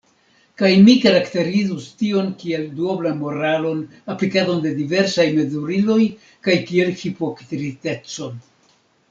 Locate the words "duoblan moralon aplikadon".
2.79-4.65